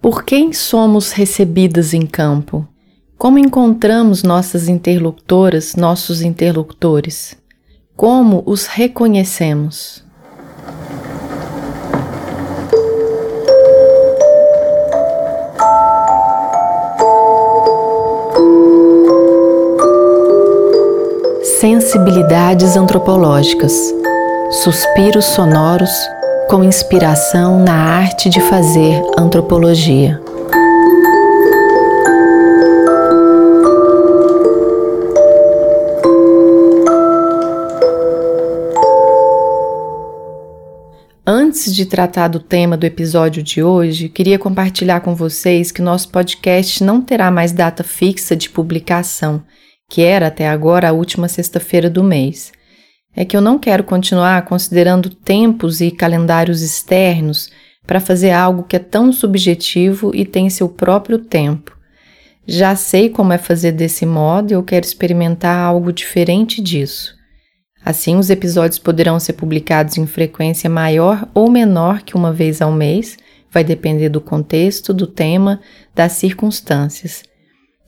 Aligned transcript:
Por 0.00 0.24
quem 0.24 0.50
somos 0.54 1.12
recebidas 1.12 1.92
em 1.92 2.06
campo? 2.06 2.66
Como 3.18 3.38
encontramos 3.38 4.22
nossas 4.22 4.66
interlocutoras, 4.66 5.76
nossos 5.76 6.22
interlocutores? 6.22 7.36
Como 7.94 8.42
os 8.46 8.66
reconhecemos? 8.66 10.02
Sensibilidades 21.60 22.74
antropológicas, 22.74 23.74
suspiros 24.64 25.26
sonoros 25.26 25.90
com 26.50 26.64
inspiração 26.64 27.60
na 27.62 27.72
arte 27.72 28.28
de 28.28 28.40
fazer 28.40 29.00
antropologia. 29.16 30.20
Antes 41.24 41.72
de 41.72 41.86
tratar 41.86 42.26
do 42.26 42.40
tema 42.40 42.76
do 42.76 42.84
episódio 42.84 43.44
de 43.44 43.62
hoje, 43.62 44.08
queria 44.08 44.36
compartilhar 44.36 45.02
com 45.02 45.14
vocês 45.14 45.70
que 45.70 45.80
nosso 45.80 46.08
podcast 46.08 46.82
não 46.82 47.00
terá 47.00 47.30
mais 47.30 47.52
data 47.52 47.84
fixa 47.84 48.34
de 48.34 48.50
publicação 48.50 49.44
que 49.90 50.02
era 50.02 50.28
até 50.28 50.48
agora 50.48 50.88
a 50.88 50.92
última 50.92 51.26
sexta-feira 51.26 51.90
do 51.90 52.04
mês. 52.04 52.52
É 53.14 53.24
que 53.24 53.36
eu 53.36 53.40
não 53.40 53.58
quero 53.58 53.84
continuar 53.84 54.42
considerando 54.44 55.10
tempos 55.10 55.80
e 55.80 55.90
calendários 55.90 56.62
externos 56.62 57.50
para 57.86 58.00
fazer 58.00 58.30
algo 58.30 58.62
que 58.62 58.76
é 58.76 58.78
tão 58.78 59.12
subjetivo 59.12 60.12
e 60.14 60.24
tem 60.24 60.48
seu 60.48 60.68
próprio 60.68 61.18
tempo. 61.18 61.76
Já 62.46 62.74
sei 62.74 63.08
como 63.08 63.32
é 63.32 63.38
fazer 63.38 63.72
desse 63.72 64.06
modo 64.06 64.50
e 64.50 64.54
eu 64.54 64.62
quero 64.62 64.86
experimentar 64.86 65.56
algo 65.58 65.92
diferente 65.92 66.60
disso. 66.60 67.14
Assim, 67.84 68.16
os 68.16 68.28
episódios 68.28 68.78
poderão 68.78 69.18
ser 69.18 69.32
publicados 69.32 69.96
em 69.96 70.06
frequência 70.06 70.68
maior 70.68 71.28
ou 71.32 71.50
menor 71.50 72.02
que 72.02 72.14
uma 72.14 72.32
vez 72.32 72.60
ao 72.60 72.72
mês, 72.72 73.16
vai 73.50 73.64
depender 73.64 74.08
do 74.08 74.20
contexto, 74.20 74.94
do 74.94 75.06
tema, 75.06 75.60
das 75.94 76.12
circunstâncias. 76.12 77.22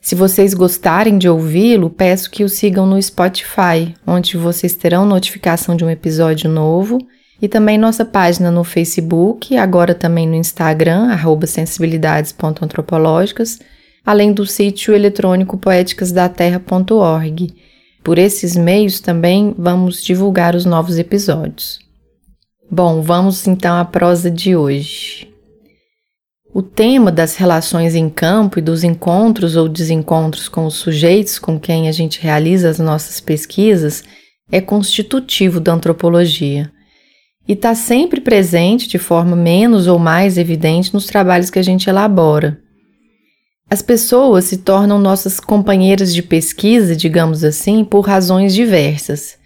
Se 0.03 0.13
vocês 0.15 0.53
gostarem 0.53 1.17
de 1.17 1.29
ouvi-lo, 1.29 1.89
peço 1.89 2.29
que 2.29 2.43
o 2.43 2.49
sigam 2.49 2.85
no 2.85 3.01
Spotify, 3.01 3.95
onde 4.05 4.35
vocês 4.35 4.75
terão 4.75 5.05
notificação 5.05 5.77
de 5.77 5.85
um 5.85 5.89
episódio 5.89 6.49
novo, 6.49 6.97
e 7.41 7.47
também 7.47 7.77
nossa 7.77 8.03
página 8.03 8.51
no 8.51 8.65
Facebook, 8.65 9.55
agora 9.55 9.95
também 9.95 10.27
no 10.27 10.35
Instagram, 10.35 11.07
sensibilidades.antropológicas, 11.47 13.59
além 14.05 14.33
do 14.33 14.45
sítio 14.45 14.93
eletrônico 14.93 15.57
poéticasdaterra.org. 15.57 17.53
Por 18.03 18.17
esses 18.17 18.57
meios 18.57 18.99
também 18.99 19.55
vamos 19.57 20.03
divulgar 20.03 20.53
os 20.53 20.65
novos 20.65 20.99
episódios. 20.99 21.79
Bom, 22.69 23.01
vamos 23.01 23.47
então 23.47 23.77
à 23.77 23.85
prosa 23.85 24.29
de 24.29 24.53
hoje. 24.53 25.32
O 26.55 26.61
tema 26.61 27.11
das 27.11 27.35
relações 27.35 27.95
em 27.95 28.07
campo 28.07 28.59
e 28.59 28.61
dos 28.61 28.83
encontros 28.83 29.55
ou 29.55 29.67
desencontros 29.67 30.47
com 30.47 30.67
os 30.67 30.75
sujeitos 30.75 31.39
com 31.39 31.59
quem 31.59 31.89
a 31.89 31.91
gente 31.91 32.21
realiza 32.21 32.69
as 32.69 32.77
nossas 32.77 33.19
pesquisas 33.19 34.03
é 34.51 34.61
constitutivo 34.61 35.59
da 35.59 35.73
antropologia 35.73 36.71
e 37.47 37.53
está 37.53 37.73
sempre 37.73 38.21
presente 38.21 38.87
de 38.87 38.99
forma 38.99 39.35
menos 39.35 39.87
ou 39.87 39.97
mais 39.97 40.37
evidente 40.37 40.93
nos 40.93 41.07
trabalhos 41.07 41.49
que 41.49 41.57
a 41.57 41.63
gente 41.63 41.89
elabora. 41.89 42.59
As 43.67 43.81
pessoas 43.81 44.45
se 44.45 44.57
tornam 44.57 44.99
nossas 44.99 45.39
companheiras 45.39 46.13
de 46.13 46.21
pesquisa, 46.21 46.95
digamos 46.95 47.43
assim, 47.43 47.83
por 47.83 48.01
razões 48.01 48.53
diversas. 48.53 49.39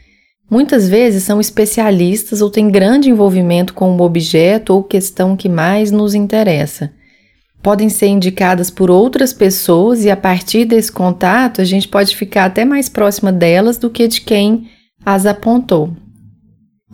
Muitas 0.52 0.90
vezes 0.90 1.24
são 1.24 1.40
especialistas 1.40 2.42
ou 2.42 2.50
têm 2.50 2.70
grande 2.70 3.10
envolvimento 3.10 3.74
com 3.74 3.96
o 3.96 4.02
objeto 4.02 4.74
ou 4.74 4.84
questão 4.84 5.38
que 5.38 5.48
mais 5.48 5.90
nos 5.90 6.14
interessa 6.14 6.97
podem 7.68 7.90
ser 7.90 8.08
indicadas 8.08 8.70
por 8.70 8.90
outras 8.90 9.34
pessoas 9.34 10.06
e 10.06 10.10
a 10.10 10.16
partir 10.16 10.64
desse 10.64 10.90
contato 10.90 11.60
a 11.60 11.66
gente 11.66 11.86
pode 11.86 12.16
ficar 12.16 12.46
até 12.46 12.64
mais 12.64 12.88
próxima 12.88 13.30
delas 13.30 13.78
do 13.78 13.90
que 13.90 14.08
de 14.08 14.22
quem 14.22 14.70
as 15.06 15.26
apontou. 15.26 15.92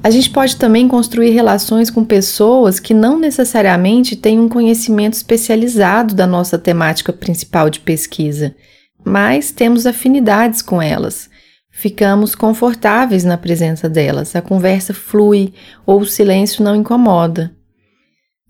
A 0.02 0.10
gente 0.10 0.32
pode 0.32 0.56
também 0.56 0.88
construir 0.88 1.30
relações 1.30 1.92
com 1.92 2.04
pessoas 2.04 2.80
que 2.80 2.92
não 2.92 3.20
necessariamente 3.20 4.16
têm 4.16 4.40
um 4.40 4.50
conhecimento 4.50 5.14
especializado 5.14 6.16
da 6.16 6.26
nossa 6.26 6.58
temática 6.58 7.14
principal 7.14 7.70
de 7.70 7.80
pesquisa, 7.80 8.56
mas 9.06 9.52
temos 9.52 9.86
afinidades 9.86 10.64
com 10.64 10.82
elas. 10.82 11.30
Ficamos 11.70 12.34
confortáveis 12.34 13.24
na 13.24 13.38
presença 13.38 13.88
delas, 13.88 14.36
a 14.36 14.42
conversa 14.42 14.92
flui 14.92 15.54
ou 15.86 16.02
o 16.02 16.08
silêncio 16.08 16.64
não 16.64 16.76
incomoda. 16.76 17.56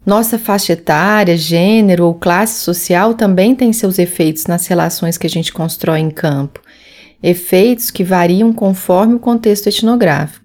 Nossa 0.06 0.38
faixa 0.38 0.74
etária, 0.74 1.38
gênero 1.38 2.06
ou 2.06 2.14
classe 2.14 2.60
social 2.60 3.14
também 3.14 3.56
tem 3.56 3.72
seus 3.72 3.98
efeitos 3.98 4.48
nas 4.48 4.68
relações 4.68 5.18
que 5.18 5.26
a 5.26 5.30
gente 5.30 5.54
constrói 5.54 6.00
em 6.00 6.12
campo, 6.12 6.60
efeitos 7.22 7.90
que 7.90 8.04
variam 8.04 8.52
conforme 8.52 9.14
o 9.14 9.20
contexto 9.20 9.68
etnográfico. 9.68 10.44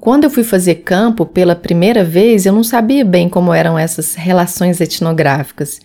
Quando 0.00 0.24
eu 0.24 0.30
fui 0.30 0.42
fazer 0.42 0.76
campo 0.76 1.24
pela 1.24 1.54
primeira 1.54 2.02
vez, 2.04 2.46
eu 2.46 2.52
não 2.52 2.64
sabia 2.64 3.04
bem 3.04 3.28
como 3.28 3.52
eram 3.52 3.78
essas 3.78 4.14
relações 4.14 4.80
etnográficas 4.80 5.80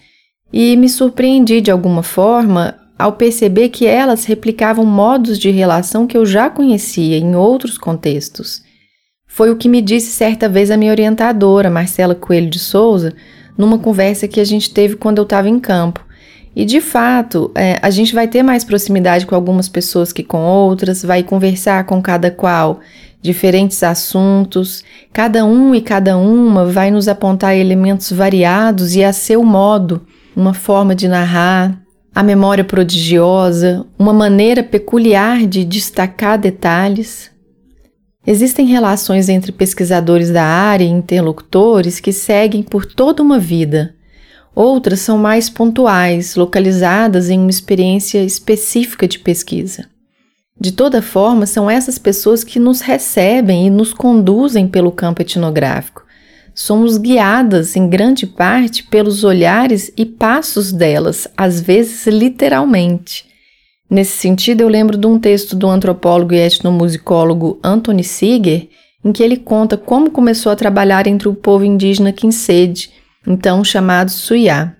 e 0.52 0.76
me 0.76 0.90
surpreendi 0.90 1.62
de 1.62 1.70
alguma 1.70 2.02
forma 2.02 2.76
ao 2.98 3.14
perceber 3.14 3.70
que 3.70 3.86
elas 3.86 4.26
replicavam 4.26 4.86
modos 4.86 5.38
de 5.38 5.50
relação 5.50 6.08
que 6.08 6.18
eu 6.18 6.26
já 6.26 6.50
conhecia 6.50 7.18
em 7.18 7.36
outros 7.36 7.78
contextos. 7.78 8.64
Foi 9.34 9.50
o 9.50 9.56
que 9.56 9.68
me 9.68 9.82
disse 9.82 10.12
certa 10.12 10.48
vez 10.48 10.70
a 10.70 10.78
minha 10.78 10.92
orientadora, 10.92 11.68
Marcela 11.68 12.14
Coelho 12.14 12.52
de 12.52 12.60
Souza, 12.60 13.16
numa 13.58 13.80
conversa 13.80 14.28
que 14.28 14.40
a 14.40 14.44
gente 14.44 14.72
teve 14.72 14.96
quando 14.96 15.18
eu 15.18 15.24
estava 15.24 15.50
em 15.50 15.60
campo. 15.60 16.06
E 16.56 16.64
de 16.64 16.80
fato, 16.80 17.50
é, 17.56 17.80
a 17.82 17.90
gente 17.90 18.14
vai 18.14 18.28
ter 18.28 18.44
mais 18.44 18.64
proximidade 18.64 19.26
com 19.26 19.34
algumas 19.34 19.68
pessoas 19.68 20.14
que 20.14 20.22
com 20.22 20.44
outras, 20.44 21.02
vai 21.02 21.24
conversar 21.24 21.84
com 21.86 22.00
cada 22.00 22.30
qual 22.30 22.80
diferentes 23.24 23.82
assuntos, 23.82 24.84
cada 25.12 25.44
um 25.44 25.74
e 25.74 25.82
cada 25.82 26.16
uma 26.16 26.68
vai 26.68 26.92
nos 26.92 27.08
apontar 27.08 27.58
elementos 27.58 28.12
variados 28.12 28.96
e 28.96 29.04
a 29.04 29.12
seu 29.12 29.44
modo, 29.44 30.06
uma 30.36 30.54
forma 30.54 30.94
de 30.94 31.08
narrar, 31.08 31.82
a 32.14 32.22
memória 32.22 32.64
prodigiosa, 32.64 33.84
uma 33.98 34.14
maneira 34.14 34.62
peculiar 34.62 35.48
de 35.48 35.66
destacar 35.66 36.38
detalhes. 36.38 37.33
Existem 38.26 38.66
relações 38.66 39.28
entre 39.28 39.52
pesquisadores 39.52 40.30
da 40.30 40.46
área 40.46 40.86
e 40.86 40.90
interlocutores 40.90 42.00
que 42.00 42.14
seguem 42.14 42.64
por 42.64 42.86
toda 42.86 43.22
uma 43.22 43.38
vida. 43.38 43.94
Outras 44.56 45.02
são 45.02 45.18
mais 45.18 45.50
pontuais, 45.50 46.36
localizadas 46.36 47.30
em 47.30 47.40
uma 47.40 47.50
experiência 47.50 48.24
específica 48.24 49.08
de 49.08 49.20
pesquisa. 49.20 49.88
De 50.58 50.72
toda 50.72 51.02
forma, 51.02 51.46
são 51.46 51.70
essas 51.70 51.98
pessoas 51.98 52.44
que 52.44 52.60
nos 52.60 52.80
recebem 52.80 53.68
e 53.68 53.70
nos 53.70 53.94
conduzem 53.94 54.68
pelo 54.68 54.92
campo 54.92 55.22
etnográfico. 55.22 56.06
Somos 56.56 56.98
guiadas, 56.98 57.76
em 57.76 57.90
grande 57.90 58.28
parte, 58.28 58.84
pelos 58.84 59.24
olhares 59.24 59.92
e 59.98 60.06
passos 60.06 60.72
delas, 60.72 61.28
às 61.36 61.60
vezes 61.60 62.06
literalmente. 62.06 63.33
Nesse 63.90 64.18
sentido, 64.18 64.62
eu 64.62 64.68
lembro 64.68 64.98
de 64.98 65.06
um 65.06 65.20
texto 65.20 65.56
do 65.56 65.68
antropólogo 65.68 66.34
e 66.34 66.38
etnomusicólogo 66.38 67.60
Anthony 67.64 68.04
Seeger, 68.04 68.70
em 69.04 69.12
que 69.12 69.22
ele 69.22 69.38
conta 69.38 69.78
como 69.78 70.12
começou 70.12 70.52
a 70.52 70.56
trabalhar 70.56 71.08
entre 71.08 71.28
o 71.28 71.36
povo 71.36 71.66
indígena 71.66 72.14
Kinsede, 72.14 72.92
então 73.28 73.64
chamado 73.64 74.10
Suyá. 74.10 74.76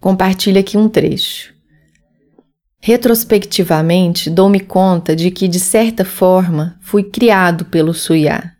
Compartilha 0.00 0.60
aqui 0.60 0.76
um 0.76 0.88
trecho. 0.88 1.52
Retrospectivamente, 2.80 4.28
dou-me 4.28 4.58
conta 4.58 5.14
de 5.14 5.30
que, 5.30 5.46
de 5.46 5.60
certa 5.60 6.04
forma, 6.04 6.76
fui 6.80 7.04
criado 7.04 7.64
pelo 7.66 7.94
Suyá. 7.94 8.52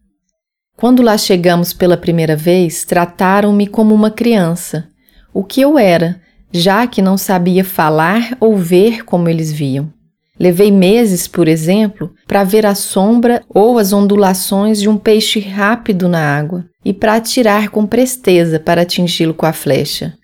Quando 0.77 1.03
lá 1.03 1.19
chegamos 1.19 1.73
pela 1.73 1.97
primeira 1.97 2.37
vez, 2.37 2.85
trataram-me 2.85 3.67
como 3.67 3.93
uma 3.93 4.11
criança, 4.11 4.89
o 5.35 5.43
que 5.43 5.61
eu 5.61 5.77
era, 5.77 6.22
já 6.53 6.87
que 6.87 7.01
não 7.01 7.17
sabia 7.17 7.65
falar 7.65 8.37
ou 8.39 8.57
ver 8.57 9.05
como 9.05 9.29
eles 9.29 9.51
viam. 9.51 9.93
Levei 10.39 10.71
meses, 10.71 11.29
por 11.29 11.47
exemplo, 11.47 12.13
para 12.27 12.43
ver 12.43 12.67
a 12.67 12.75
sombra 12.75 13.43
ou 13.49 13.79
as 13.79 13.93
ondulações 13.93 14.81
de 14.81 14.89
um 14.89 14.97
peixe 14.97 15.39
rápido 15.39 16.09
na 16.09 16.37
água 16.37 16.65
e 16.85 16.93
para 16.93 17.15
atirar 17.15 17.69
com 17.69 17.87
presteza 17.87 18.59
para 18.59 18.83
atingi-lo 18.83 19.35
com 19.35 19.47
a 19.47 19.53
flecha. 19.53 20.15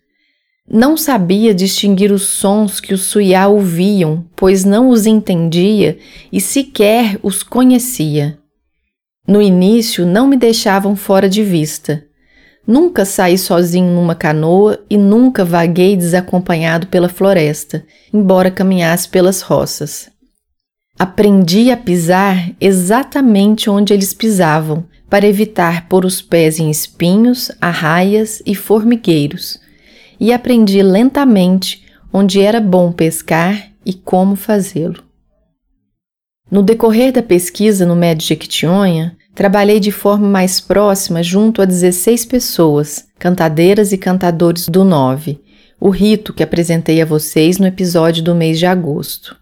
Não 0.70 0.96
sabia 0.96 1.54
distinguir 1.54 2.12
os 2.12 2.26
sons 2.26 2.78
que 2.78 2.92
os 2.92 3.02
suiá 3.02 3.48
ouviam, 3.48 4.26
pois 4.36 4.64
não 4.64 4.90
os 4.90 5.06
entendia 5.06 5.98
e 6.30 6.40
sequer 6.40 7.18
os 7.22 7.42
conhecia. 7.42 8.38
No 9.26 9.40
início 9.40 10.04
não 10.04 10.26
me 10.26 10.36
deixavam 10.36 10.96
fora 10.96 11.28
de 11.28 11.42
vista, 11.42 12.04
Nunca 12.68 13.06
saí 13.06 13.38
sozinho 13.38 13.94
numa 13.94 14.14
canoa 14.14 14.78
e 14.90 14.98
nunca 14.98 15.42
vaguei 15.42 15.96
desacompanhado 15.96 16.86
pela 16.88 17.08
floresta, 17.08 17.82
embora 18.12 18.50
caminhasse 18.50 19.08
pelas 19.08 19.40
roças. 19.40 20.10
Aprendi 20.98 21.70
a 21.70 21.78
pisar 21.78 22.50
exatamente 22.60 23.70
onde 23.70 23.94
eles 23.94 24.12
pisavam, 24.12 24.84
para 25.08 25.26
evitar 25.26 25.88
pôr 25.88 26.04
os 26.04 26.20
pés 26.20 26.58
em 26.58 26.70
espinhos, 26.70 27.50
arraias 27.58 28.42
e 28.44 28.54
formigueiros, 28.54 29.58
e 30.20 30.30
aprendi 30.30 30.82
lentamente 30.82 31.86
onde 32.12 32.42
era 32.42 32.60
bom 32.60 32.92
pescar 32.92 33.70
e 33.82 33.94
como 33.94 34.36
fazê-lo. 34.36 35.02
No 36.50 36.62
decorrer 36.62 37.12
da 37.12 37.22
pesquisa 37.22 37.86
no 37.86 37.96
Médio 37.96 38.26
Jequitinhonha, 38.26 39.16
trabalhei 39.38 39.78
de 39.78 39.92
forma 39.92 40.26
mais 40.26 40.58
próxima 40.58 41.22
junto 41.22 41.62
a 41.62 41.64
16 41.64 42.24
pessoas, 42.24 43.06
cantadeiras 43.20 43.92
e 43.92 43.96
cantadores 43.96 44.68
do 44.68 44.82
Nove, 44.82 45.40
o 45.80 45.90
rito 45.90 46.32
que 46.32 46.42
apresentei 46.42 47.00
a 47.00 47.04
vocês 47.04 47.56
no 47.56 47.64
episódio 47.64 48.20
do 48.20 48.34
mês 48.34 48.58
de 48.58 48.66
agosto. 48.66 49.36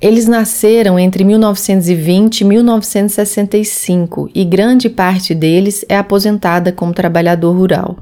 Eles 0.00 0.26
nasceram 0.26 0.98
entre 0.98 1.22
1920 1.22 2.40
e 2.40 2.44
1965 2.46 4.28
e 4.34 4.44
grande 4.44 4.90
parte 4.90 5.36
deles 5.36 5.84
é 5.88 5.96
aposentada 5.96 6.72
como 6.72 6.92
trabalhador 6.92 7.52
rural. 7.52 7.96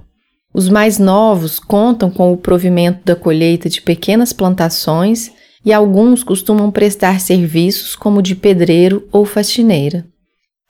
Os 0.54 0.70
mais 0.70 0.98
novos 0.98 1.60
contam 1.60 2.08
com 2.08 2.32
o 2.32 2.38
provimento 2.38 3.04
da 3.04 3.14
colheita 3.14 3.68
de 3.68 3.82
pequenas 3.82 4.32
plantações 4.32 5.30
e 5.62 5.70
alguns 5.70 6.24
costumam 6.24 6.70
prestar 6.70 7.20
serviços 7.20 7.94
como 7.94 8.22
de 8.22 8.34
pedreiro 8.34 9.06
ou 9.12 9.26
faxineira. 9.26 10.02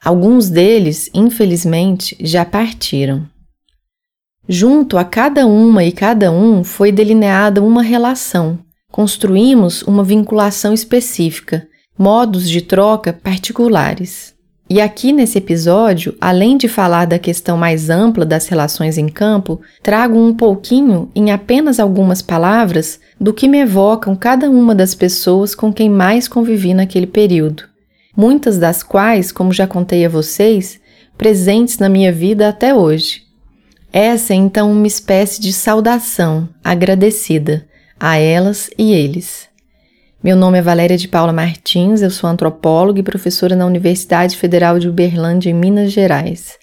Alguns 0.03 0.49
deles, 0.49 1.09
infelizmente, 1.13 2.15
já 2.19 2.45
partiram. 2.45 3.27
Junto 4.47 4.97
a 4.97 5.03
cada 5.03 5.45
uma 5.45 5.83
e 5.83 5.91
cada 5.91 6.31
um 6.31 6.63
foi 6.63 6.91
delineada 6.91 7.61
uma 7.61 7.81
relação. 7.81 8.59
Construímos 8.89 9.81
uma 9.81 10.03
vinculação 10.03 10.73
específica, 10.73 11.67
modos 11.97 12.49
de 12.49 12.61
troca 12.61 13.11
particulares. 13.11 14.33
E 14.69 14.81
aqui 14.81 15.11
nesse 15.13 15.37
episódio, 15.37 16.15
além 16.19 16.57
de 16.57 16.67
falar 16.67 17.05
da 17.05 17.17
questão 17.17 17.57
mais 17.57 17.89
ampla 17.89 18.25
das 18.25 18.47
relações 18.47 18.97
em 18.97 19.07
campo, 19.07 19.61
trago 19.81 20.17
um 20.19 20.33
pouquinho, 20.33 21.09
em 21.15 21.31
apenas 21.31 21.79
algumas 21.79 22.21
palavras, 22.21 22.99
do 23.19 23.33
que 23.33 23.47
me 23.47 23.59
evocam 23.59 24.15
cada 24.15 24.49
uma 24.49 24.75
das 24.75 24.93
pessoas 24.93 25.55
com 25.55 25.71
quem 25.73 25.89
mais 25.89 26.27
convivi 26.27 26.73
naquele 26.73 27.07
período. 27.07 27.63
Muitas 28.17 28.57
das 28.57 28.81
quais, 28.81 29.31
como 29.31 29.53
já 29.53 29.67
contei 29.67 30.03
a 30.03 30.09
vocês, 30.09 30.79
presentes 31.15 31.77
na 31.77 31.87
minha 31.87 32.11
vida 32.11 32.49
até 32.49 32.73
hoje. 32.73 33.21
Essa 33.93 34.33
é 34.33 34.35
então 34.35 34.71
uma 34.71 34.87
espécie 34.87 35.39
de 35.39 35.53
saudação 35.53 36.49
agradecida 36.63 37.67
a 37.99 38.17
elas 38.17 38.71
e 38.75 38.91
eles. 38.91 39.47
Meu 40.23 40.35
nome 40.35 40.57
é 40.57 40.63
Valéria 40.63 40.97
de 40.97 41.07
Paula 41.07 41.31
Martins, 41.31 42.01
eu 42.01 42.09
sou 42.09 42.27
antropóloga 42.27 42.99
e 42.99 43.03
professora 43.03 43.55
na 43.55 43.67
Universidade 43.67 44.35
Federal 44.35 44.79
de 44.79 44.89
Uberlândia, 44.89 45.51
em 45.51 45.53
Minas 45.53 45.91
Gerais. 45.91 46.57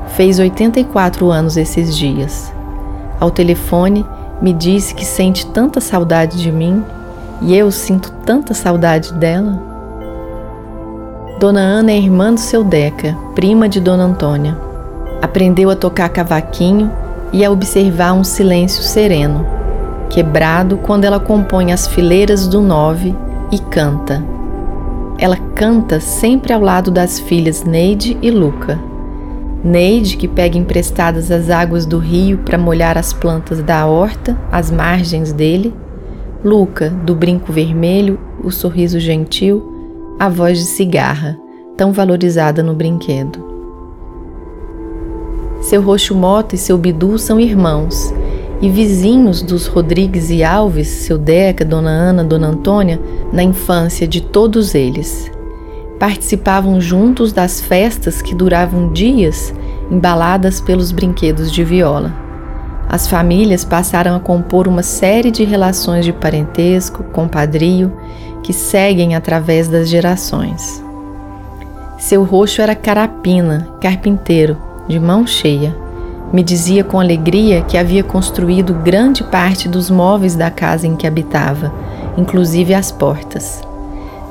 Fez 0.08 0.38
84 0.38 1.31
anos 1.31 1.56
esses 1.56 1.96
dias. 1.96 2.52
Ao 3.19 3.31
telefone, 3.31 4.05
me 4.43 4.52
disse 4.52 4.94
que 4.94 5.06
sente 5.06 5.46
tanta 5.46 5.81
saudade 5.81 6.37
de 6.37 6.52
mim 6.52 6.84
e 7.40 7.56
eu 7.56 7.70
sinto 7.70 8.12
tanta 8.26 8.52
saudade 8.52 9.14
dela. 9.14 9.58
Dona 11.40 11.60
Ana 11.60 11.93
é 11.93 11.96
irmã 11.96 12.34
do 12.34 12.40
seu 12.40 12.62
Deca, 12.62 13.16
prima 13.34 13.70
de 13.70 13.81
Dona 13.81 14.05
Antônia. 14.05 14.55
Aprendeu 15.22 15.70
a 15.70 15.76
tocar 15.76 16.10
cavaquinho 16.10 17.07
e 17.32 17.44
a 17.44 17.50
observar 17.50 18.12
um 18.12 18.25
silêncio 18.25 18.82
sereno, 18.82 19.46
quebrado 20.08 20.78
quando 20.78 21.04
ela 21.04 21.20
compõe 21.20 21.72
as 21.72 21.86
fileiras 21.86 22.46
do 22.48 22.60
nove 22.60 23.14
e 23.52 23.58
canta. 23.58 24.22
Ela 25.19 25.36
canta 25.54 26.00
sempre 26.00 26.52
ao 26.52 26.60
lado 26.60 26.90
das 26.90 27.19
filhas 27.19 27.64
Neide 27.64 28.16
e 28.22 28.30
Luca. 28.30 28.78
Neide, 29.64 30.16
que 30.16 30.28
pega 30.28 30.56
emprestadas 30.56 31.30
as 31.30 31.50
águas 31.50 31.84
do 31.84 31.98
rio 31.98 32.38
para 32.38 32.56
molhar 32.56 32.96
as 32.96 33.12
plantas 33.12 33.60
da 33.60 33.84
horta 33.86 34.38
às 34.52 34.70
margens 34.70 35.32
dele. 35.32 35.74
Luca, 36.44 36.90
do 36.90 37.16
brinco 37.16 37.52
vermelho, 37.52 38.19
o 38.42 38.52
sorriso 38.52 39.00
gentil, 39.00 40.16
a 40.20 40.28
voz 40.28 40.58
de 40.58 40.64
cigarra, 40.64 41.36
tão 41.76 41.92
valorizada 41.92 42.62
no 42.62 42.74
brinquedo. 42.74 43.47
Seu 45.60 45.82
Roxo 45.82 46.14
Mota 46.14 46.55
e 46.55 46.58
seu 46.58 46.78
Bidu 46.78 47.19
são 47.19 47.40
irmãos, 47.40 48.14
e 48.60 48.69
vizinhos 48.70 49.43
dos 49.43 49.66
Rodrigues 49.66 50.31
e 50.31 50.43
Alves, 50.43 50.88
seu 50.88 51.19
Deca, 51.19 51.64
Dona 51.64 51.90
Ana, 51.90 52.25
Dona 52.25 52.49
Antônia, 52.49 53.00
na 53.32 53.43
infância 53.43 54.06
de 54.06 54.20
todos 54.20 54.74
eles. 54.74 55.31
Participavam 55.98 56.81
juntos 56.81 57.32
das 57.32 57.60
festas 57.60 58.22
que 58.22 58.34
duravam 58.34 58.93
dias, 58.93 59.53
embaladas 59.91 60.60
pelos 60.60 60.93
brinquedos 60.93 61.50
de 61.50 61.65
viola. 61.65 62.12
As 62.88 63.06
famílias 63.06 63.65
passaram 63.65 64.17
a 64.17 64.20
compor 64.20 64.67
uma 64.67 64.82
série 64.82 65.31
de 65.31 65.44
relações 65.44 66.05
de 66.05 66.12
parentesco, 66.12 67.05
compadrio, 67.05 67.93
que 68.43 68.53
seguem 68.53 69.15
através 69.15 69.69
das 69.69 69.88
gerações. 69.88 70.82
Seu 71.98 72.22
roxo 72.22 72.62
era 72.62 72.74
carapina, 72.74 73.69
carpinteiro, 73.81 74.56
de 74.88 74.98
mão 74.98 75.26
cheia. 75.26 75.76
Me 76.32 76.42
dizia 76.42 76.82
com 76.82 76.98
alegria 76.98 77.62
que 77.62 77.76
havia 77.76 78.02
construído 78.02 78.74
grande 78.74 79.22
parte 79.22 79.68
dos 79.68 79.90
móveis 79.90 80.34
da 80.34 80.50
casa 80.50 80.86
em 80.86 80.96
que 80.96 81.06
habitava, 81.06 81.72
inclusive 82.16 82.74
as 82.74 82.90
portas. 82.90 83.62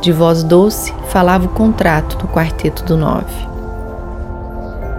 De 0.01 0.11
voz 0.11 0.43
doce, 0.43 0.93
falava 1.07 1.45
o 1.45 1.49
contrato 1.49 2.17
do 2.17 2.27
Quarteto 2.27 2.83
do 2.83 2.97
Nove. 2.97 3.47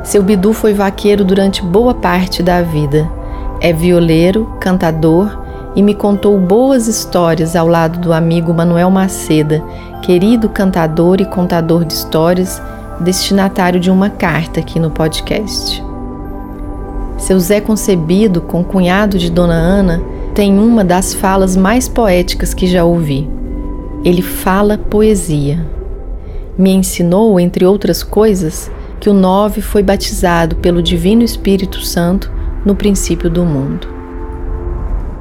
Seu 0.03 0.23
Bidu 0.23 0.53
foi 0.53 0.73
vaqueiro 0.73 1.25
durante 1.25 1.63
boa 1.63 1.95
parte 1.95 2.43
da 2.43 2.63
vida. 2.63 3.09
É 3.61 3.73
violeiro, 3.73 4.57
cantador 4.59 5.39
e 5.77 5.83
me 5.83 5.95
contou 5.95 6.37
boas 6.39 6.89
histórias 6.89 7.55
ao 7.55 7.69
lado 7.69 7.99
do 8.01 8.13
amigo 8.13 8.53
Manuel 8.53 8.91
Maceda, 8.91 9.63
querido 10.03 10.49
cantador 10.49 11.21
e 11.21 11.27
contador 11.27 11.85
de 11.85 11.93
histórias 11.93 12.61
destinatário 13.01 13.81
de 13.81 13.91
uma 13.91 14.11
carta 14.11 14.61
aqui 14.61 14.79
no 14.79 14.91
podcast. 14.91 15.83
Seu 17.17 17.39
Zé 17.41 17.61
concebido, 17.61 18.41
com 18.41 18.63
cunhado 18.63 19.19
de 19.19 19.31
Dona 19.31 19.55
Ana, 19.55 20.03
tem 20.35 20.59
uma 20.59 20.85
das 20.85 21.13
falas 21.13 21.57
mais 21.57 21.89
poéticas 21.89 22.55
que 22.55 22.67
já 22.67 22.85
ouvi. 22.85 23.29
Ele 24.05 24.23
fala 24.23 24.79
poesia. 24.79 25.67
Me 26.57 26.71
ensinou, 26.71 27.39
entre 27.41 27.65
outras 27.65 28.03
coisas, 28.03 28.71
que 29.01 29.11
o 29.11 29.15
nove 29.15 29.61
foi 29.61 29.83
batizado 29.83 30.57
pelo 30.57 30.83
Divino 30.83 31.23
Espírito 31.23 31.85
Santo 31.85 32.31
no 32.65 32.75
princípio 32.75 33.29
do 33.29 33.45
mundo. 33.45 33.89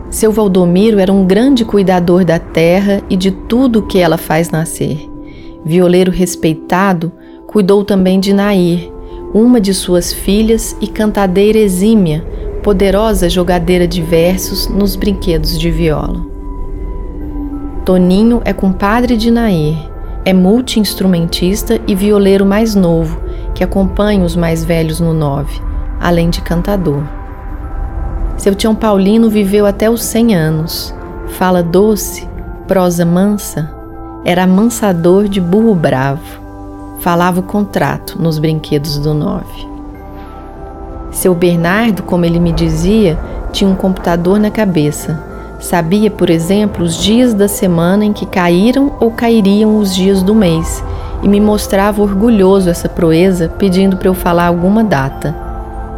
Seu 0.10 0.32
Valdomiro 0.32 1.00
era 1.00 1.12
um 1.12 1.26
grande 1.26 1.66
cuidador 1.66 2.24
da 2.24 2.40
terra 2.40 3.02
e 3.10 3.18
de 3.18 3.32
tudo 3.32 3.80
o 3.80 3.88
que 3.88 4.00
ela 4.00 4.18
faz 4.18 4.50
nascer. 4.50 5.10
Violeiro 5.66 6.12
respeitado, 6.12 7.12
cuidou 7.58 7.84
também 7.84 8.20
de 8.20 8.34
Nair, 8.34 8.92
uma 9.34 9.60
de 9.60 9.74
suas 9.74 10.14
filhas 10.14 10.78
e 10.80 10.86
cantadeira 10.86 11.58
exímia, 11.58 12.24
poderosa 12.62 13.28
jogadeira 13.28 13.88
de 13.88 14.00
versos 14.00 14.68
nos 14.68 14.96
brinquedos 14.96 15.58
de 15.58 15.72
viola. 15.72 16.24
Toninho 17.84 18.44
é 18.46 18.54
compadre 18.54 19.18
de 19.18 19.32
Nair, 19.32 19.76
é 20.24 20.34
multi-instrumentista 20.34 21.82
e 21.88 21.96
violeiro 21.96 22.46
mais 22.46 22.76
novo, 22.76 23.20
que 23.56 23.64
acompanha 23.64 24.24
os 24.24 24.36
mais 24.36 24.64
velhos 24.64 25.00
no 25.00 25.12
nove, 25.12 25.60
além 26.00 26.30
de 26.30 26.42
cantador. 26.42 27.02
Seu 28.38 28.54
Tião 28.54 28.76
Paulino 28.76 29.32
viveu 29.32 29.66
até 29.66 29.90
os 29.90 30.04
cem 30.04 30.36
anos, 30.36 30.94
fala 31.30 31.64
doce, 31.64 32.30
prosa 32.68 33.04
mansa, 33.04 33.74
era 34.24 34.44
amansador 34.44 35.28
de 35.28 35.42
burro 35.42 35.74
bravo, 35.74 36.46
falava 37.00 37.40
o 37.40 37.44
contrato 37.44 38.22
nos 38.22 38.40
brinquedos 38.40 38.98
do 38.98 39.14
nove. 39.14 39.68
Seu 41.12 41.34
Bernardo, 41.34 42.04
como 42.04 42.26
ele 42.26 42.40
me 42.40 42.52
dizia, 42.52 43.18
tinha 43.52 43.70
um 43.70 43.76
computador 43.76 44.40
na 44.40 44.52
cabeça. 44.52 45.24
Sabia, 45.60 46.12
por 46.12 46.30
exemplo, 46.30 46.84
os 46.84 46.96
dias 46.96 47.34
da 47.34 47.48
semana 47.48 48.06
em 48.06 48.14
que 48.14 48.26
caíram 48.26 48.94
ou 49.00 49.10
cairiam 49.10 49.78
os 49.78 49.96
dias 49.96 50.22
do 50.22 50.36
mês 50.36 50.84
e 51.24 51.28
me 51.28 51.42
mostrava 51.42 52.02
orgulhoso 52.02 52.70
essa 52.70 52.88
proeza, 52.88 53.50
pedindo 53.58 53.98
para 53.98 54.08
eu 54.08 54.14
falar 54.14 54.46
alguma 54.46 54.84
data. 54.84 55.36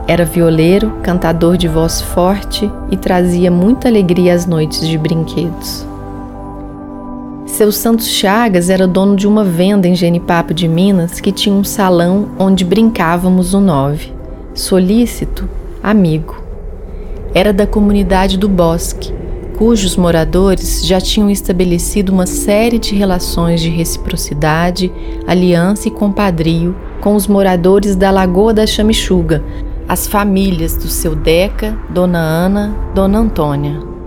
Era 0.08 0.24
violeiro, 0.24 0.92
cantador 1.04 1.58
de 1.58 1.68
voz 1.68 2.02
forte 2.02 2.72
e 2.90 2.96
trazia 2.96 3.52
muita 3.52 3.90
alegria 3.90 4.34
às 4.34 4.46
noites 4.46 4.88
de 4.88 4.98
brinquedos. 4.98 5.89
Seu 7.50 7.72
Santos 7.72 8.08
Chagas 8.08 8.70
era 8.70 8.88
dono 8.88 9.16
de 9.16 9.28
uma 9.28 9.44
venda 9.44 9.88
em 9.88 9.96
Genipapo 9.96 10.54
de 10.54 10.68
Minas 10.68 11.20
que 11.20 11.32
tinha 11.32 11.54
um 11.54 11.64
salão 11.64 12.30
onde 12.40 12.64
brincávamos 12.64 13.54
o 13.54 13.60
nove 13.60 14.14
solícito, 14.54 15.50
amigo. 15.82 16.42
Era 17.34 17.52
da 17.52 17.66
comunidade 17.66 18.38
do 18.38 18.50
Bosque, 18.50 19.14
cujos 19.58 19.96
moradores 19.96 20.86
já 20.86 21.00
tinham 21.00 21.30
estabelecido 21.30 22.12
uma 22.12 22.26
série 22.26 22.78
de 22.78 22.96
relações 22.96 23.62
de 23.62 23.70
reciprocidade, 23.70 24.92
aliança 25.28 25.88
e 25.88 25.92
compadrio 25.92 26.76
com 27.02 27.16
os 27.16 27.28
moradores 27.28 27.96
da 27.96 28.12
Lagoa 28.12 28.54
da 28.54 28.68
Chamichuga, 28.68 29.44
as 29.88 30.08
famílias 30.08 30.76
do 30.76 30.88
seu 30.88 31.16
Deca, 31.16 31.78
Dona 31.90 32.20
Ana, 32.20 32.76
Dona 32.94 33.20
Antônia. 33.20 33.99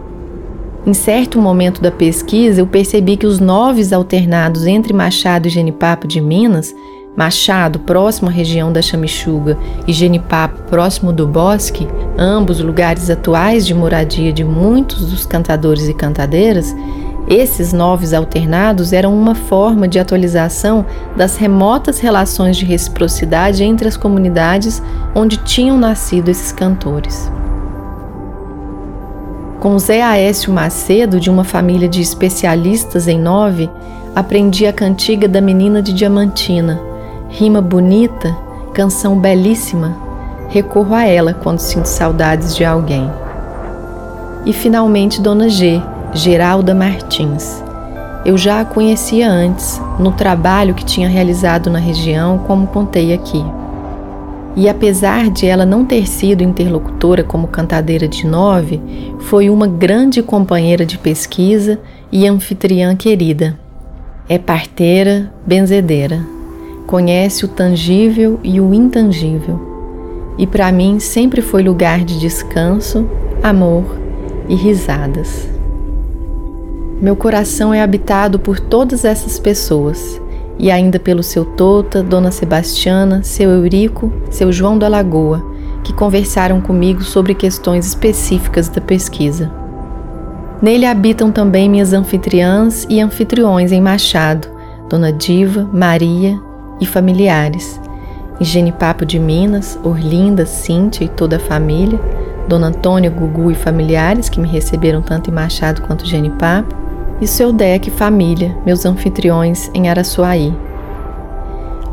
Em 0.84 0.92
certo 0.92 1.38
momento 1.38 1.80
da 1.80 1.92
pesquisa, 1.92 2.60
eu 2.60 2.66
percebi 2.66 3.16
que 3.16 3.26
os 3.26 3.38
noves 3.38 3.92
alternados 3.92 4.66
entre 4.66 4.92
Machado 4.92 5.46
e 5.46 5.50
Genipapo 5.50 6.08
de 6.08 6.20
Minas 6.20 6.74
Machado, 7.14 7.78
próximo 7.80 8.30
à 8.30 8.32
região 8.32 8.72
da 8.72 8.80
Chamichuga, 8.80 9.58
e 9.86 9.92
Genipapo, 9.92 10.62
próximo 10.62 11.12
do 11.12 11.26
bosque, 11.26 11.86
ambos 12.18 12.58
lugares 12.58 13.10
atuais 13.10 13.66
de 13.66 13.74
moradia 13.74 14.32
de 14.32 14.42
muitos 14.42 15.10
dos 15.10 15.26
cantadores 15.26 15.88
e 15.88 15.94
cantadeiras, 15.94 16.74
esses 17.28 17.72
novos 17.72 18.12
alternados 18.12 18.92
eram 18.92 19.14
uma 19.14 19.34
forma 19.34 19.86
de 19.86 19.98
atualização 19.98 20.84
das 21.16 21.36
remotas 21.36 22.00
relações 22.00 22.56
de 22.56 22.64
reciprocidade 22.64 23.62
entre 23.62 23.86
as 23.86 23.96
comunidades 23.96 24.82
onde 25.14 25.36
tinham 25.36 25.78
nascido 25.78 26.28
esses 26.30 26.50
cantores. 26.50 27.30
Com 29.62 29.78
Zé 29.78 30.02
Aécio 30.02 30.52
Macedo, 30.52 31.21
de 31.21 31.31
uma 31.31 31.45
família 31.45 31.88
de 31.88 32.02
especialistas 32.02 33.07
em 33.07 33.16
nove, 33.16 33.71
aprendi 34.12 34.66
a 34.66 34.73
cantiga 34.73 35.28
da 35.28 35.40
menina 35.40 35.81
de 35.81 35.92
Diamantina 35.92 36.81
Rima 37.28 37.61
bonita, 37.61 38.37
canção 38.75 39.16
belíssima, 39.16 39.97
recorro 40.49 40.97
a 40.97 41.04
ela 41.07 41.33
quando 41.33 41.61
sinto 41.61 41.87
saudades 41.87 42.57
de 42.57 42.64
alguém. 42.64 43.09
E 44.45 44.52
finalmente 44.52 45.21
Dona 45.21 45.49
G, 45.49 45.81
Geralda 46.12 46.75
Martins. 46.75 47.62
Eu 48.25 48.37
já 48.37 48.62
a 48.62 48.64
conhecia 48.64 49.31
antes, 49.31 49.81
no 49.97 50.11
trabalho 50.11 50.75
que 50.75 50.85
tinha 50.85 51.09
realizado 51.09 51.71
na 51.71 51.78
região, 51.78 52.37
como 52.37 52.66
contei 52.66 53.14
aqui. 53.14 53.62
E 54.54 54.68
apesar 54.68 55.30
de 55.30 55.47
ela 55.47 55.64
não 55.64 55.85
ter 55.85 56.06
sido 56.06 56.42
interlocutora 56.42 57.25
como 57.25 57.49
cantadeira 57.49 58.06
de 58.06 58.26
nove, 58.26 58.80
foi 59.21 59.49
uma 59.49 59.66
grande 59.66 60.23
companheira 60.23 60.85
de 60.85 60.99
pesquisa 60.99 61.80
e 62.11 62.26
anfitriã 62.26 62.94
querida. 62.94 63.59
É 64.28 64.38
parteira, 64.38 65.32
benzedeira 65.47 66.32
conhece 66.92 67.44
o 67.47 67.49
tangível 67.49 68.38
e 68.44 68.61
o 68.61 68.75
intangível, 68.75 69.59
e 70.37 70.47
para 70.47 70.71
mim 70.71 70.99
sempre 70.99 71.40
foi 71.40 71.62
lugar 71.62 72.04
de 72.04 72.21
descanso, 72.21 73.09
amor 73.42 73.99
e 74.47 74.54
risadas. 74.54 75.49
Meu 77.00 77.16
coração 77.16 77.73
é 77.73 77.80
habitado 77.80 78.38
por 78.38 78.61
todas 78.61 79.06
essas 79.06 79.38
pessoas, 79.38 80.21
e 80.62 80.71
ainda 80.71 81.00
pelo 81.00 81.25
seu 81.25 81.45
Tota, 81.45 82.04
Dona 82.04 82.31
Sebastiana, 82.31 83.25
seu 83.25 83.50
Eurico, 83.50 84.12
seu 84.31 84.52
João 84.52 84.78
da 84.78 84.87
Lagoa, 84.87 85.45
que 85.83 85.92
conversaram 85.92 86.61
comigo 86.61 87.02
sobre 87.02 87.35
questões 87.35 87.85
específicas 87.85 88.69
da 88.69 88.81
pesquisa. 88.81 89.50
Nele 90.62 90.87
habitam 90.87 91.33
também 91.33 91.69
minhas 91.69 91.92
anfitriãs 91.92 92.87
e 92.88 93.00
anfitriões 93.00 93.73
em 93.73 93.81
Machado, 93.81 94.47
Dona 94.88 95.12
Diva, 95.12 95.69
Maria 95.73 96.40
e 96.81 96.87
familiares. 96.87 97.81
Em 98.40 98.45
Genipapo 98.45 99.04
de 99.04 99.19
Minas, 99.19 99.76
Orlinda, 99.83 100.47
Cíntia 100.47 101.04
e 101.04 101.09
toda 101.09 101.37
a 101.37 101.40
família, 101.40 102.00
Dona 102.47 102.69
Antônia, 102.69 103.11
Gugu 103.11 103.50
e 103.50 103.54
familiares 103.57 104.28
que 104.28 104.38
me 104.38 104.47
receberam 104.47 105.02
tanto 105.02 105.28
em 105.28 105.33
Machado 105.33 105.83
quanto 105.83 106.07
Genipapo, 106.07 106.81
e 107.21 107.26
seu 107.26 107.52
Deck 107.52 107.90
família, 107.90 108.57
meus 108.64 108.85
anfitriões 108.85 109.71
em 109.75 109.88
Araçuaí. 109.88 110.54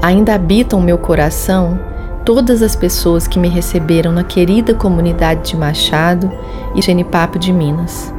Ainda 0.01 0.33
habitam 0.33 0.79
meu 0.79 0.97
coração 0.97 1.79
todas 2.23 2.61
as 2.61 2.75
pessoas 2.75 3.27
que 3.27 3.39
me 3.39 3.47
receberam 3.47 4.11
na 4.11 4.23
querida 4.23 4.73
comunidade 4.73 5.49
de 5.49 5.57
Machado 5.57 6.31
e 6.75 6.81
Genipapo 6.81 7.39
de 7.39 7.51
Minas. 7.51 8.13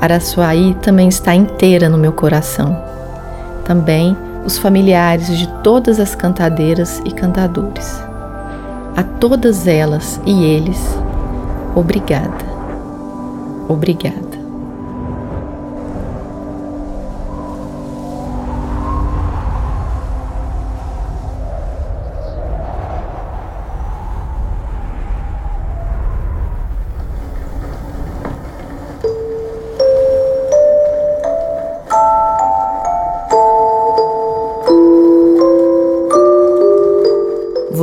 Araçuaí 0.00 0.76
também 0.82 1.08
está 1.08 1.34
inteira 1.34 1.88
no 1.88 1.96
meu 1.96 2.12
coração. 2.12 2.76
Também 3.64 4.16
os 4.44 4.58
familiares 4.58 5.26
de 5.38 5.48
todas 5.62 5.98
as 5.98 6.14
cantadeiras 6.14 7.00
e 7.04 7.10
cantadores. 7.10 8.02
A 8.96 9.02
todas 9.02 9.66
elas 9.66 10.20
e 10.26 10.44
eles, 10.44 10.96
obrigada, 11.74 12.44
obrigada. 13.68 14.43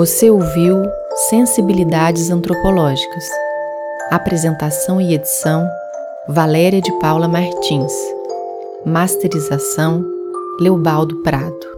Você 0.02 0.32
ouviu 0.32 0.82
Sensibilidades 1.30 2.32
Antropológicas. 2.32 3.24
Apresentação 4.10 5.00
e 5.00 5.14
edição: 5.14 5.70
Valéria 6.28 6.82
de 6.82 6.92
Paula 6.94 7.28
Martins. 7.28 7.94
Masterização: 8.84 10.04
Leobaldo 10.60 11.22
Prado. 11.22 11.71